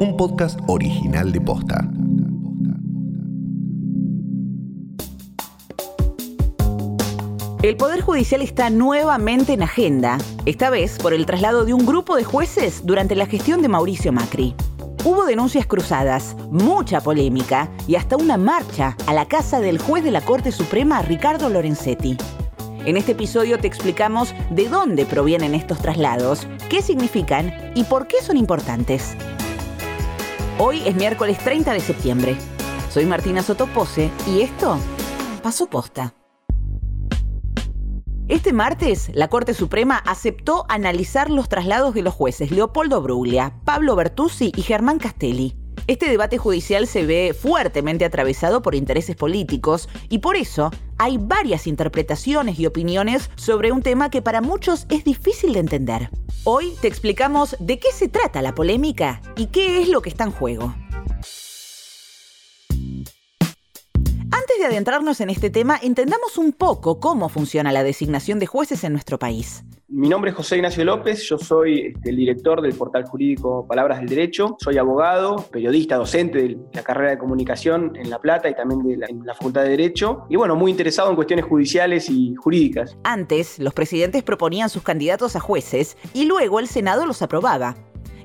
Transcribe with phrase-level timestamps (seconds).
[0.00, 1.86] un podcast original de Posta.
[7.62, 10.16] El Poder Judicial está nuevamente en agenda,
[10.46, 14.10] esta vez por el traslado de un grupo de jueces durante la gestión de Mauricio
[14.10, 14.54] Macri.
[15.04, 20.12] Hubo denuncias cruzadas, mucha polémica y hasta una marcha a la casa del juez de
[20.12, 22.16] la Corte Suprema, Ricardo Lorenzetti.
[22.86, 28.22] En este episodio te explicamos de dónde provienen estos traslados, qué significan y por qué
[28.22, 29.14] son importantes.
[30.62, 32.36] Hoy es miércoles 30 de septiembre.
[32.90, 34.78] Soy Martina Sotopose y esto
[35.42, 36.12] pasó posta.
[38.28, 43.96] Este martes, la Corte Suprema aceptó analizar los traslados de los jueces Leopoldo Bruglia, Pablo
[43.96, 45.56] Bertuzzi y Germán Castelli.
[45.86, 51.66] Este debate judicial se ve fuertemente atravesado por intereses políticos y por eso hay varias
[51.66, 56.10] interpretaciones y opiniones sobre un tema que para muchos es difícil de entender.
[56.44, 60.24] Hoy te explicamos de qué se trata la polémica y qué es lo que está
[60.24, 60.74] en juego.
[64.60, 68.92] De adentrarnos en este tema, entendamos un poco cómo funciona la designación de jueces en
[68.92, 69.64] nuestro país.
[69.88, 73.98] Mi nombre es José Ignacio López, yo soy este, el director del portal jurídico Palabras
[73.98, 78.54] del Derecho, soy abogado, periodista, docente de la carrera de comunicación en La Plata y
[78.54, 82.08] también de la, en la Facultad de Derecho, y bueno, muy interesado en cuestiones judiciales
[82.08, 82.96] y jurídicas.
[83.02, 87.76] Antes, los presidentes proponían sus candidatos a jueces y luego el Senado los aprobaba.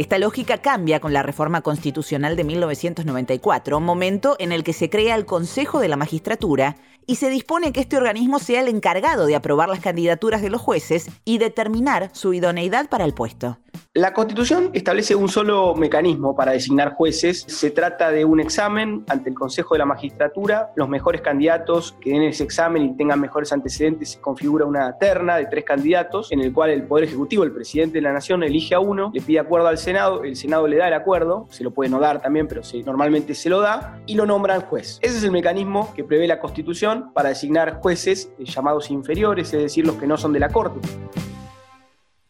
[0.00, 5.14] Esta lógica cambia con la reforma constitucional de 1994, momento en el que se crea
[5.14, 9.36] el Consejo de la Magistratura y se dispone que este organismo sea el encargado de
[9.36, 13.58] aprobar las candidaturas de los jueces y determinar su idoneidad para el puesto.
[13.94, 17.44] La Constitución establece un solo mecanismo para designar jueces.
[17.48, 20.70] Se trata de un examen ante el Consejo de la Magistratura.
[20.76, 25.38] Los mejores candidatos que den ese examen y tengan mejores antecedentes se configura una terna
[25.38, 28.76] de tres candidatos en el cual el Poder Ejecutivo, el presidente de la Nación, elige
[28.76, 31.72] a uno, le pide acuerdo al Senado, el Senado le da el acuerdo, se lo
[31.72, 35.00] puede no dar también, pero normalmente se lo da, y lo nombran juez.
[35.02, 39.84] Ese es el mecanismo que prevé la Constitución para designar jueces llamados inferiores, es decir,
[39.84, 40.78] los que no son de la Corte.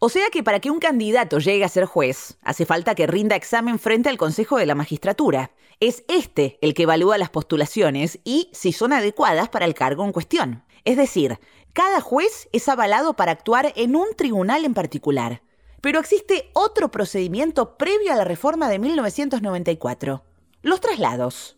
[0.02, 3.36] O sea que para que un candidato llegue a ser juez, hace falta que rinda
[3.36, 5.50] examen frente al Consejo de la Magistratura.
[5.78, 10.12] Es este el que evalúa las postulaciones y si son adecuadas para el cargo en
[10.12, 10.64] cuestión.
[10.86, 11.38] Es decir,
[11.74, 15.42] cada juez es avalado para actuar en un tribunal en particular.
[15.82, 20.24] Pero existe otro procedimiento previo a la reforma de 1994.
[20.62, 21.56] Los traslados.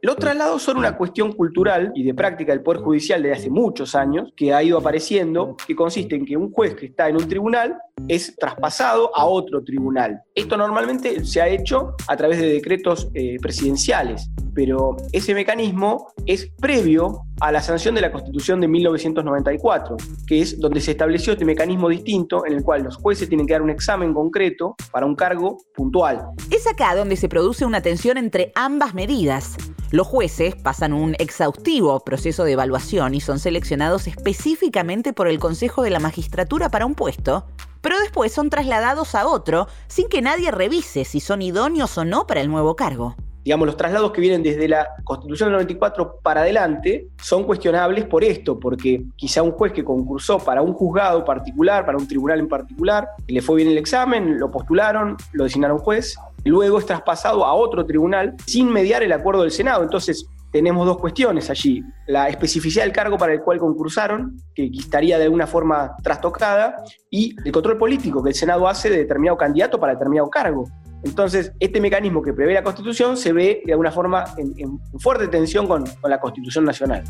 [0.00, 3.96] Los traslados son una cuestión cultural y de práctica del Poder Judicial desde hace muchos
[3.96, 7.28] años, que ha ido apareciendo, que consiste en que un juez que está en un
[7.28, 7.76] tribunal
[8.06, 10.22] es traspasado a otro tribunal.
[10.36, 16.50] Esto normalmente se ha hecho a través de decretos eh, presidenciales, pero ese mecanismo es
[16.60, 19.96] previo a la sanción de la Constitución de 1994,
[20.26, 23.52] que es donde se estableció este mecanismo distinto en el cual los jueces tienen que
[23.52, 26.30] dar un examen concreto para un cargo puntual.
[26.50, 29.54] Es acá donde se produce una tensión entre ambas medidas.
[29.92, 35.84] Los jueces pasan un exhaustivo proceso de evaluación y son seleccionados específicamente por el Consejo
[35.84, 37.46] de la Magistratura para un puesto,
[37.80, 42.26] pero después son trasladados a otro sin que nadie revise si son idóneos o no
[42.26, 43.14] para el nuevo cargo
[43.48, 48.22] digamos, los traslados que vienen desde la Constitución del 94 para adelante son cuestionables por
[48.22, 52.46] esto, porque quizá un juez que concursó para un juzgado particular, para un tribunal en
[52.46, 57.54] particular, le fue bien el examen, lo postularon, lo designaron juez, luego es traspasado a
[57.54, 59.82] otro tribunal sin mediar el acuerdo del Senado.
[59.82, 61.82] Entonces, tenemos dos cuestiones allí.
[62.06, 67.34] La especificidad del cargo para el cual concursaron, que estaría de alguna forma trastocada, y
[67.46, 70.66] el control político que el Senado hace de determinado candidato para determinado cargo.
[71.04, 75.66] Entonces, este mecanismo que prevé la Constitución se ve de alguna forma en, fuerte tensión
[75.66, 77.04] con, la Constitución Nacional.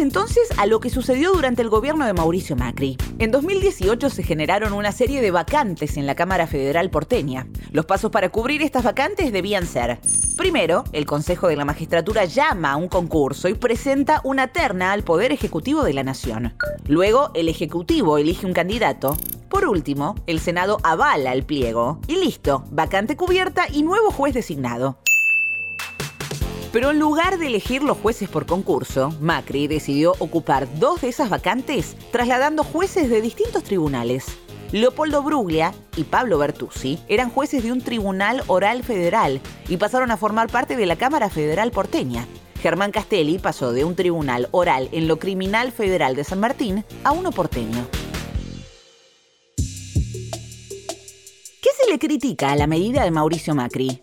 [0.00, 2.96] Entonces a lo que sucedió durante el gobierno de Mauricio Macri.
[3.18, 7.46] En 2018 se generaron una serie de vacantes en la Cámara Federal porteña.
[7.72, 9.98] Los pasos para cubrir estas vacantes debían ser,
[10.36, 15.02] primero, el Consejo de la Magistratura llama a un concurso y presenta una terna al
[15.02, 16.54] Poder Ejecutivo de la Nación.
[16.86, 19.16] Luego, el Ejecutivo elige un candidato.
[19.48, 22.00] Por último, el Senado avala el pliego.
[22.06, 24.98] Y listo, vacante cubierta y nuevo juez designado.
[26.72, 31.30] Pero en lugar de elegir los jueces por concurso, Macri decidió ocupar dos de esas
[31.30, 34.26] vacantes trasladando jueces de distintos tribunales.
[34.70, 40.18] Leopoldo Bruglia y Pablo Bertuzzi eran jueces de un tribunal oral federal y pasaron a
[40.18, 42.26] formar parte de la Cámara Federal porteña.
[42.60, 47.12] Germán Castelli pasó de un tribunal oral en lo criminal federal de San Martín a
[47.12, 47.86] uno porteño.
[51.62, 54.02] ¿Qué se le critica a la medida de Mauricio Macri?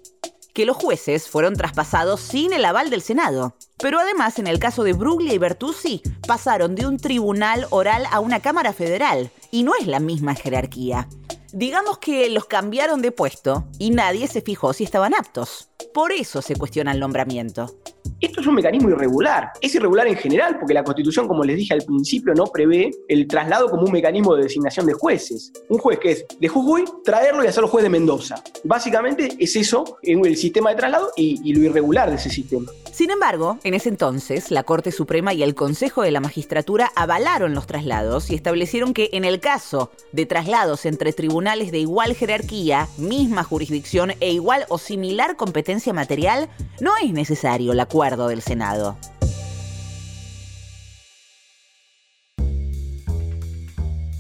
[0.55, 3.57] Que los jueces fueron traspasados sin el aval del Senado.
[3.77, 8.21] Pero además, en el caso de Bruglia y Bertuzzi, pasaron de un tribunal oral a
[8.21, 11.09] una Cámara Federal, y no es la misma jerarquía.
[11.51, 15.69] Digamos que los cambiaron de puesto y nadie se fijó si estaban aptos.
[15.93, 17.75] Por eso se cuestiona el nombramiento.
[18.25, 19.51] Esto es un mecanismo irregular.
[19.61, 23.27] Es irregular en general porque la Constitución, como les dije al principio, no prevé el
[23.27, 25.53] traslado como un mecanismo de designación de jueces.
[25.69, 28.43] Un juez que es de Jujuy, traerlo y hacerlo juez de Mendoza.
[28.63, 32.65] Básicamente es eso, el sistema de traslado y, y lo irregular de ese sistema.
[32.95, 37.53] Sin embargo, en ese entonces, la Corte Suprema y el Consejo de la Magistratura avalaron
[37.53, 42.87] los traslados y establecieron que en el caso de traslados entre tribunales de igual jerarquía,
[42.97, 46.49] misma jurisdicción e igual o similar competencia material,
[46.79, 47.81] no es necesario el
[48.15, 48.97] del Senado.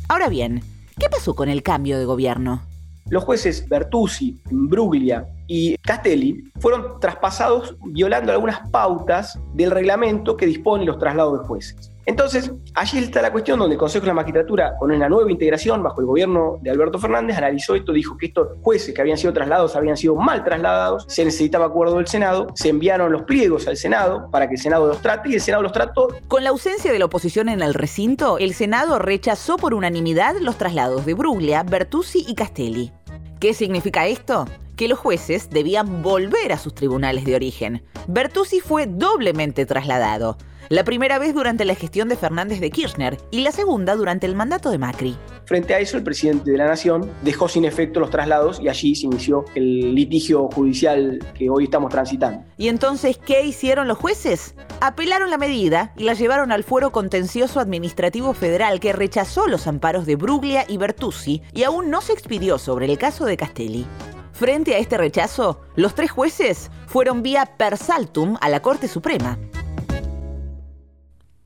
[0.07, 0.61] Ahora bien,
[0.99, 2.61] ¿qué pasó con el cambio de gobierno?
[3.09, 10.85] Los jueces Bertuzzi, Bruglia y Castelli fueron traspasados violando algunas pautas del reglamento que dispone
[10.85, 11.91] los traslados de jueces.
[12.05, 15.81] Entonces, allí está la cuestión donde el Consejo de la Magistratura, con una nueva integración
[15.81, 19.33] bajo el gobierno de Alberto Fernández, analizó esto, dijo que estos jueces que habían sido
[19.33, 23.77] trasladados habían sido mal trasladados, se necesitaba acuerdo del Senado, se enviaron los pliegos al
[23.77, 26.09] Senado para que el Senado los trate y el Senado los trató.
[26.27, 30.57] Con la ausencia de la oposición en el recinto, el Senado rechazó por unanimidad los
[30.57, 32.91] traslados de Bruglia, Bertuzzi y Castelli.
[33.39, 34.45] ¿Qué significa esto?
[34.75, 37.83] Que los jueces debían volver a sus tribunales de origen.
[38.07, 40.37] Bertuzzi fue doblemente trasladado.
[40.69, 44.35] La primera vez durante la gestión de Fernández de Kirchner y la segunda durante el
[44.35, 45.15] mandato de Macri.
[45.45, 48.95] Frente a eso, el presidente de la Nación dejó sin efecto los traslados y allí
[48.95, 52.43] se inició el litigio judicial que hoy estamos transitando.
[52.57, 54.55] ¿Y entonces qué hicieron los jueces?
[54.81, 60.07] Apelaron la medida y la llevaron al Fuero Contencioso Administrativo Federal que rechazó los amparos
[60.07, 63.85] de Bruglia y Bertuzzi y aún no se expidió sobre el caso de Castelli.
[64.35, 69.39] Frente a este rechazo, los tres jueces fueron vía per saltum a la Corte Suprema.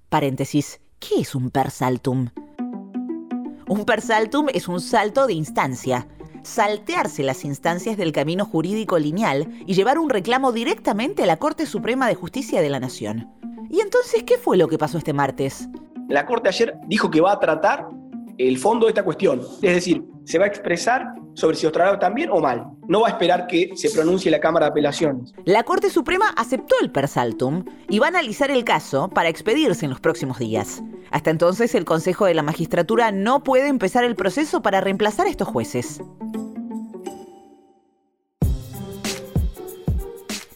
[0.10, 2.30] Paréntesis, ¿qué es un persaltum?
[3.68, 6.08] Un persaltum es un salto de instancia,
[6.42, 11.68] saltearse las instancias del camino jurídico lineal y llevar un reclamo directamente a la Corte
[11.68, 13.32] Suprema de Justicia de la Nación.
[13.70, 15.70] ¿Y entonces qué fue lo que pasó este martes?
[16.08, 17.88] La Corte ayer dijo que va a tratar
[18.40, 22.30] el fondo de esta cuestión, es decir, se va a expresar sobre si están bien
[22.30, 22.68] o mal.
[22.88, 25.34] No va a esperar que se pronuncie la Cámara de Apelaciones.
[25.46, 29.90] La Corte Suprema aceptó el persaltum y va a analizar el caso para expedirse en
[29.90, 30.84] los próximos días.
[31.10, 35.32] Hasta entonces, el Consejo de la Magistratura no puede empezar el proceso para reemplazar a
[35.32, 36.00] estos jueces.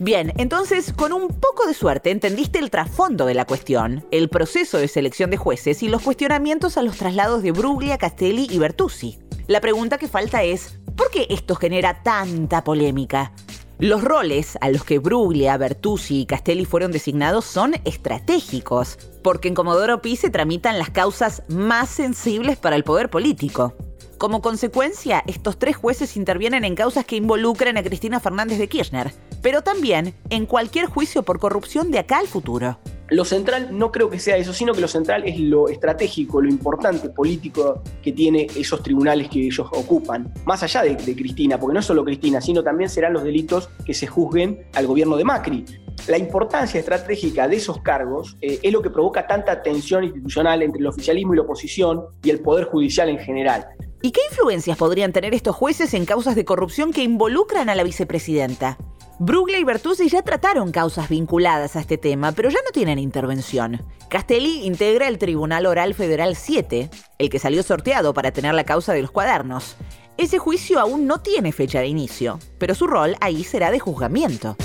[0.03, 4.77] Bien, entonces con un poco de suerte entendiste el trasfondo de la cuestión, el proceso
[4.77, 9.22] de selección de jueces y los cuestionamientos a los traslados de Bruglia, Castelli y Bertuzzi.
[9.47, 13.33] La pregunta que falta es, ¿por qué esto genera tanta polémica?
[13.77, 19.53] Los roles a los que Bruglia, Bertuzzi y Castelli fueron designados son estratégicos, porque en
[19.55, 23.75] Comodoro Pi se tramitan las causas más sensibles para el poder político.
[24.17, 29.11] Como consecuencia, estos tres jueces intervienen en causas que involucran a Cristina Fernández de Kirchner,
[29.41, 32.79] pero también en cualquier juicio por corrupción de acá al futuro.
[33.09, 36.49] Lo central no creo que sea eso, sino que lo central es lo estratégico, lo
[36.49, 41.79] importante político que tiene esos tribunales que ellos ocupan, más allá de, Cristina, porque no
[41.81, 45.65] es solo Cristina, sino también serán los delitos que se juzguen al gobierno de Macri.
[46.07, 50.79] La importancia estratégica de esos cargos eh, es lo que provoca tanta tensión institucional entre
[50.79, 53.67] el oficialismo y la oposición y el poder judicial en general.
[54.01, 57.83] ¿Y qué influencias podrían tener estos jueces en causas de corrupción que involucran a la
[57.83, 58.77] vicepresidenta?
[59.19, 63.85] Bruglia y Bertuzzi ya trataron causas vinculadas a este tema, pero ya no tienen intervención.
[64.09, 66.89] Castelli integra el Tribunal Oral Federal 7,
[67.19, 69.75] el que salió sorteado para tener la causa de los cuadernos.
[70.17, 74.55] Ese juicio aún no tiene fecha de inicio, pero su rol ahí será de juzgamiento.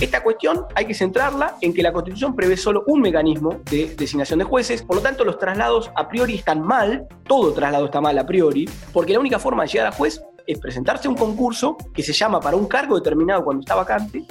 [0.00, 4.38] Esta cuestión hay que centrarla en que la Constitución prevé solo un mecanismo de designación
[4.38, 8.18] de jueces, por lo tanto los traslados a priori están mal, todo traslado está mal
[8.18, 11.76] a priori, porque la única forma de llegar a juez es presentarse a un concurso
[11.92, 14.24] que se llama para un cargo determinado cuando está vacante,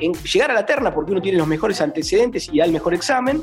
[0.00, 2.94] en llegar a la terna porque uno tiene los mejores antecedentes y da el mejor
[2.94, 3.42] examen,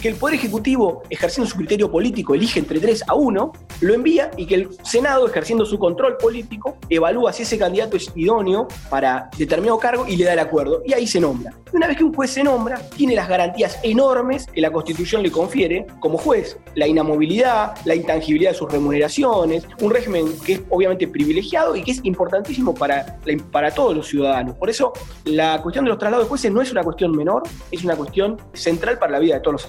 [0.00, 4.30] que el Poder Ejecutivo, ejerciendo su criterio político, elige entre 3 a 1, lo envía
[4.36, 9.30] y que el Senado, ejerciendo su control político, evalúa si ese candidato es idóneo para
[9.36, 10.82] determinado cargo y le da el acuerdo.
[10.86, 11.52] Y ahí se nombra.
[11.72, 15.22] Y una vez que un juez se nombra, tiene las garantías enormes que la Constitución
[15.22, 16.58] le confiere como juez.
[16.74, 21.92] La inamovilidad, la intangibilidad de sus remuneraciones, un régimen que es obviamente privilegiado y que
[21.92, 23.18] es importantísimo para,
[23.50, 24.56] para todos los ciudadanos.
[24.56, 24.92] Por eso,
[25.24, 28.36] la cuestión de los traslados de jueces no es una cuestión menor, es una cuestión
[28.52, 29.66] central para la vida de todos los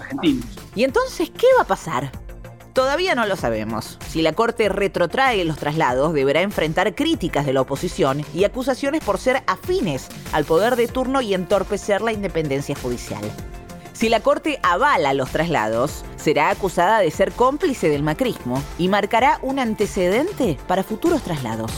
[0.76, 2.12] ¿Y entonces qué va a pasar?
[2.74, 3.98] Todavía no lo sabemos.
[4.08, 9.18] Si la Corte retrotrae los traslados, deberá enfrentar críticas de la oposición y acusaciones por
[9.18, 13.24] ser afines al poder de turno y entorpecer la independencia judicial.
[13.94, 19.40] Si la Corte avala los traslados, será acusada de ser cómplice del macrismo y marcará
[19.42, 21.72] un antecedente para futuros traslados.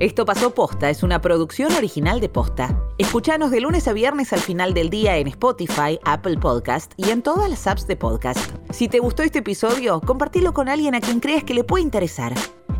[0.00, 2.80] Esto pasó Posta, es una producción original de Posta.
[2.98, 7.20] Escuchanos de lunes a viernes al final del día en Spotify, Apple Podcast y en
[7.20, 8.38] todas las apps de podcast.
[8.70, 12.32] Si te gustó este episodio, compartilo con alguien a quien creas que le puede interesar.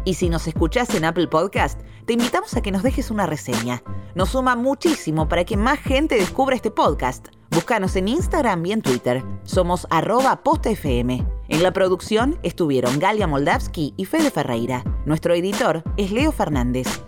[0.05, 3.83] Y si nos escuchás en Apple Podcast, te invitamos a que nos dejes una reseña.
[4.15, 7.31] Nos suma muchísimo para que más gente descubra este podcast.
[7.51, 9.25] Búscanos en Instagram y en Twitter.
[9.43, 11.27] Somos arroba postafm.
[11.49, 14.85] En la producción estuvieron Galia Moldavsky y Fede Ferreira.
[15.05, 17.08] Nuestro editor es Leo Fernández.